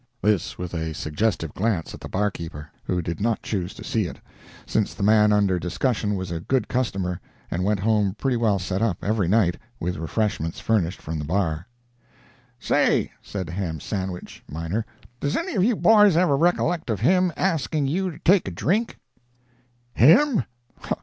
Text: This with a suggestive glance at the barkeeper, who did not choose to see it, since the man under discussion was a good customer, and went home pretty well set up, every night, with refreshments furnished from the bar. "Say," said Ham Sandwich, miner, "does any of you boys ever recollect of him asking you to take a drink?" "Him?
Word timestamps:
This 0.23 0.57
with 0.57 0.73
a 0.73 0.95
suggestive 0.95 1.53
glance 1.53 1.93
at 1.93 1.99
the 1.99 2.09
barkeeper, 2.09 2.71
who 2.83 3.03
did 3.03 3.21
not 3.21 3.43
choose 3.43 3.71
to 3.75 3.83
see 3.83 4.05
it, 4.07 4.17
since 4.65 4.95
the 4.95 5.03
man 5.03 5.31
under 5.31 5.59
discussion 5.59 6.15
was 6.15 6.31
a 6.31 6.39
good 6.39 6.67
customer, 6.67 7.21
and 7.51 7.63
went 7.63 7.79
home 7.81 8.15
pretty 8.17 8.35
well 8.35 8.57
set 8.57 8.81
up, 8.81 8.97
every 9.03 9.27
night, 9.27 9.57
with 9.79 9.97
refreshments 9.97 10.59
furnished 10.59 10.99
from 11.03 11.19
the 11.19 11.23
bar. 11.23 11.67
"Say," 12.59 13.11
said 13.21 13.47
Ham 13.51 13.79
Sandwich, 13.79 14.41
miner, 14.49 14.87
"does 15.19 15.37
any 15.37 15.53
of 15.53 15.63
you 15.63 15.75
boys 15.75 16.17
ever 16.17 16.35
recollect 16.35 16.89
of 16.89 17.01
him 17.01 17.31
asking 17.37 17.85
you 17.85 18.09
to 18.09 18.17
take 18.17 18.47
a 18.47 18.51
drink?" 18.51 18.97
"Him? 19.93 20.45